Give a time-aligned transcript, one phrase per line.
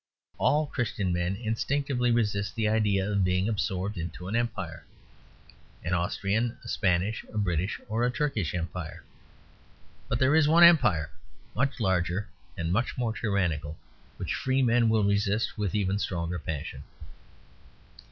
[0.39, 4.83] All Christian men instinctively resist the idea of being absorbed into an Empire;
[5.83, 9.03] an Austrian, a Spanish, a British, or a Turkish Empire.
[10.09, 11.11] But there is one empire,
[11.53, 13.77] much larger and much more tyrannical,
[14.17, 16.81] which free men will resist with even stronger passion.